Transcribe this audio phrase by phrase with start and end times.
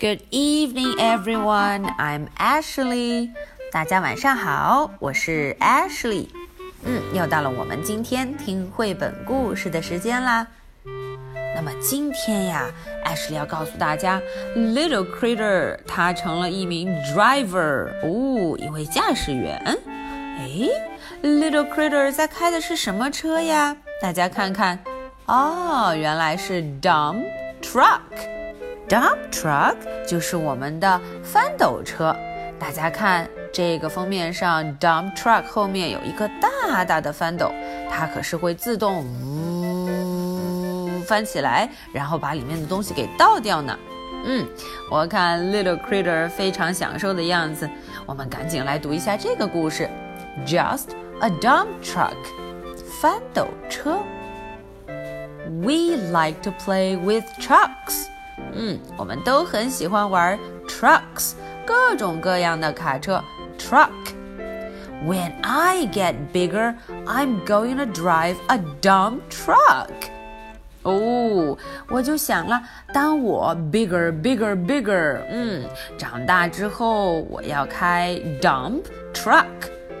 [0.00, 1.92] Good evening, everyone.
[1.98, 3.30] I'm Ashley.
[3.72, 6.28] 大家晚上好，我是 Ashley。
[6.84, 10.46] 嗯，又到了我们今天听绘本故事的时间啦。
[11.56, 12.70] 那么今天呀
[13.04, 14.22] ，Ashley 要告诉大家
[14.54, 19.60] ，Little Critter 他成了一名 driver，哦，一位驾驶员。
[19.84, 20.68] 哎
[21.24, 23.76] ，Little Critter 在开的是什么车呀？
[24.00, 24.78] 大家看看，
[25.26, 27.20] 哦，原来是 dump
[27.60, 28.37] truck。
[28.88, 32.16] Dump truck 就是我们的翻斗车。
[32.58, 37.52] 大家看这个封面上，dump truck 后面有一个大大的翻斗，
[37.90, 43.78] 它可是会自动呜翻起来，然后把里面的东西给倒掉呢。
[44.24, 44.44] 嗯，
[44.90, 47.68] 我看 Little Critter 非常享受的样子。
[48.06, 49.88] 我们赶紧来读一下这个故事
[50.44, 50.88] ：Just
[51.20, 52.16] a dump truck，
[53.00, 53.98] 翻斗车。
[55.62, 58.08] We like to play with trucks。
[58.57, 61.33] 嗯，我们都很喜欢玩 trucks，
[61.65, 63.23] 各种各样的卡车
[63.57, 69.89] truck。When I get bigger, I'm going to drive a dump truck。
[70.83, 71.57] 哦，
[71.89, 72.61] 我就想了，
[72.93, 75.63] 当我 bigger bigger bigger，嗯，
[75.97, 79.45] 长大之后我要开 dump truck。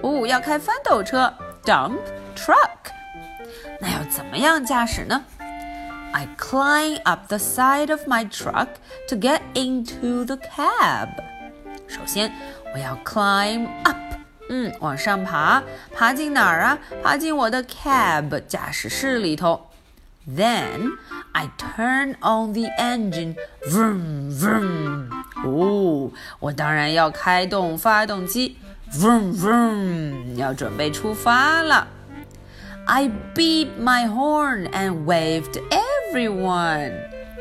[0.01, 1.97] 哦，要开翻斗车 dump
[2.35, 2.91] truck。
[3.79, 5.23] 那要怎么样驾驶呢
[6.13, 8.67] ？I climb up the side of my truck
[9.09, 11.09] to get into the cab.
[11.87, 12.31] 首先，
[12.73, 13.97] 我要 climb up，
[14.49, 16.77] 嗯，往上爬，爬进哪儿啊？
[17.03, 19.69] 爬进我的 cab 驾驶室里头。
[20.25, 20.97] Then
[21.33, 23.35] I turn on the engine,
[23.67, 25.09] vroom vroom。
[25.43, 28.57] 哦，我当然要开动发动机，
[28.89, 31.87] vroom vroom，要准备出发了。
[32.85, 35.61] I beat my horn and waved
[36.11, 36.91] everyone。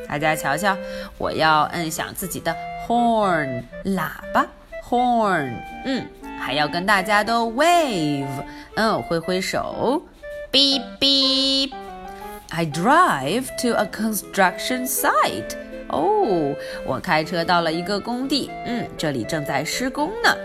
[0.09, 0.77] 大家瞧瞧，
[1.17, 2.55] 我要摁响自己的
[2.87, 4.47] horn 喇叭
[4.89, 6.07] horn，嗯，
[6.39, 8.27] 还要跟大家都 wave，
[8.75, 10.03] 嗯，挥挥手，
[10.51, 15.57] beep beep。I drive to a construction site。
[15.89, 16.55] 哦，
[16.87, 20.37] 我开车到了一个工地，嗯，这里正在施工呢。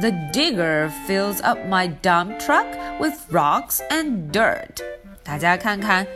[0.00, 2.66] The digger fills up my dump truck
[3.00, 4.82] with rocks and dirt。
[5.24, 6.06] 大家看看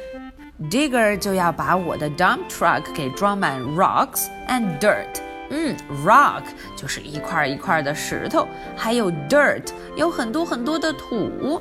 [0.70, 5.20] ，digger 就要把我的 dump truck 给装满 rocks and dirt。
[5.50, 6.42] 嗯，rock
[6.74, 11.60] 就是一块一块的石头，还有 dirt 有很多很多的土。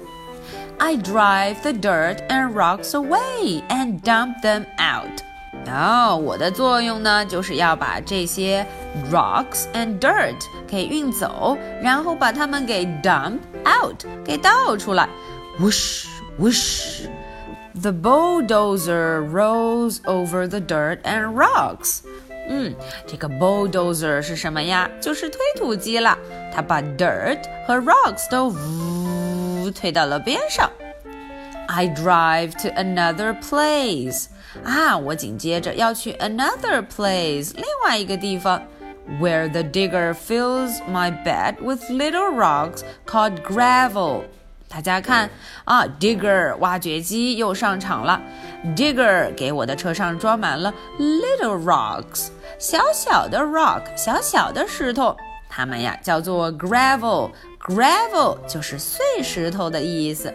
[0.77, 5.21] I drive the dirt and rocks away and dump them out。
[5.67, 8.65] 哦，我的作用呢，就是要把这些
[9.11, 15.07] rocks and dirt 给运走，然后把它们给 dump out 给倒出来。
[15.59, 16.05] Whoosh
[16.39, 17.05] whoosh。
[17.81, 22.01] The bulldozer rolls over the dirt and rocks。
[22.49, 22.73] 嗯，
[23.07, 24.89] 这个 bulldozer 是什么呀？
[24.99, 26.17] 就是推土机啦。
[26.53, 30.69] 它把 dirt 和 rocks 都呜推到了边上。
[31.67, 34.25] I drive to another place。
[34.65, 38.61] 啊，我紧接着要去 another place，另外一个地方，
[39.21, 44.23] where the digger fills my bed with little rocks called gravel。
[44.67, 45.29] 大家看
[45.65, 48.21] 啊，digger 挖掘机又上场了，
[48.75, 55.17] digger 给我的车上装满了 little rocks，小小的 rock，小小的石头，
[55.49, 60.33] 它们呀叫做 gravel，gravel 就是碎石头的意思。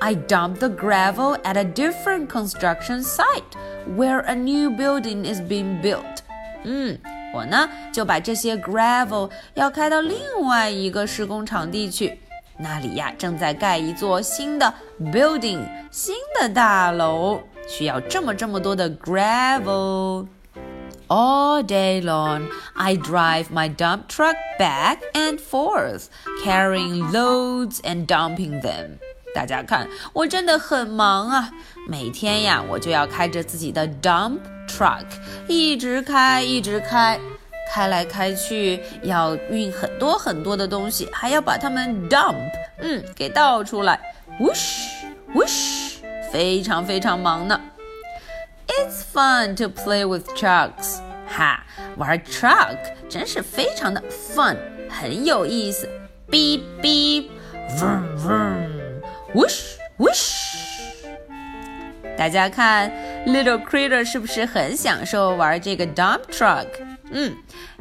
[0.00, 3.56] I dump the gravel at a different construction site
[3.96, 6.18] where a new building is being built.
[6.64, 6.98] 嗯，
[7.32, 12.20] 我呢就把这些 gravel 要开到另外一个施工场地去，
[12.61, 14.71] 那里呀正在盖一座新的
[15.05, 20.27] building，新的大楼，需要这么这么多的 gravel。
[21.07, 26.05] All day long, I drive my dump truck back and forth,
[26.45, 28.99] carrying loads and dumping them.
[29.33, 31.49] 大家看，我真的很忙啊！
[31.87, 35.05] 每天呀，我就要开着自己的 dump truck，
[35.47, 37.19] 一直开，一直开，
[37.73, 42.35] 开来开去，要运很多很多的东西，还要把它们 dump，
[42.79, 43.97] 嗯，给倒出来
[44.41, 44.89] ，whoosh
[45.33, 45.95] whoosh，
[46.29, 47.57] 非常非常忙呢。
[48.67, 51.63] It's fun to play with trucks，哈，
[51.95, 52.77] 玩 truck
[53.07, 54.57] 真是非常的 fun，
[54.89, 55.87] 很有意思。
[56.29, 57.29] 哔哔，
[57.79, 58.69] 嗡嗡
[59.33, 60.49] ，whoosh whoosh！
[62.17, 62.91] 大家看
[63.25, 66.67] ，Little Critter 是不是很享受玩这个 dump truck？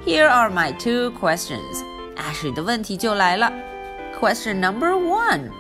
[0.05, 1.85] here are my two questions.
[2.17, 3.53] Ashley 的问题就来了.
[4.21, 5.51] Question number one: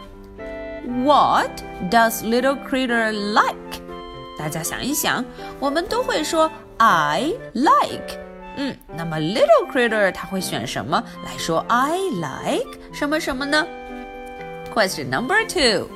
[1.04, 3.80] What does little critter like？
[4.38, 5.24] 大家想一想，
[5.58, 8.18] 我们都会说 I like.
[8.56, 13.66] little critter 它会选什么来说 I like 什么什么呢
[14.74, 15.88] ？Question number two。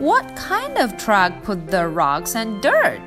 [0.00, 3.00] What kind of truck put the rocks and dirt？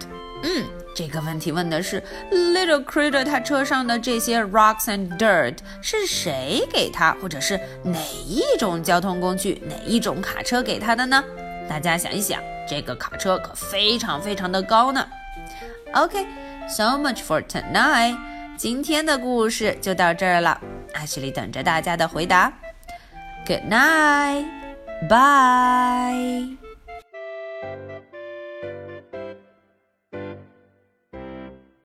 [0.43, 0.80] 嗯。
[0.93, 11.23] 这个问题问的是 little critter 他车上的这些 rocks and dirt 是谁给他，或者是哪一种交通工具，哪一种卡车给他的呢？
[11.69, 15.07] 大家想一想，这个卡车可非常非常的高呢。
[15.93, 18.17] OK，so much for tonight。
[18.57, 20.61] 今天的故事就到这儿了，
[20.93, 22.53] 阿西里等着大家的回答。
[23.47, 25.09] Good night，bye。